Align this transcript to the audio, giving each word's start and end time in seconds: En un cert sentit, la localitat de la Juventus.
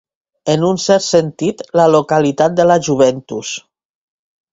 En 0.51 0.63
un 0.67 0.79
cert 0.83 1.03
sentit, 1.07 1.61
la 1.79 1.85
localitat 1.97 2.55
de 2.61 2.65
la 2.71 2.79
Juventus. 2.89 3.53